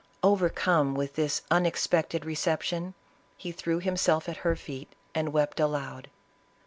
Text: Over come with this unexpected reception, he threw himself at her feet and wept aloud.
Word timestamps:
Over 0.23 0.49
come 0.49 0.95
with 0.95 1.13
this 1.13 1.43
unexpected 1.51 2.25
reception, 2.25 2.95
he 3.37 3.51
threw 3.51 3.79
himself 3.79 4.27
at 4.27 4.37
her 4.37 4.55
feet 4.55 4.91
and 5.13 5.31
wept 5.31 5.59
aloud. 5.59 6.09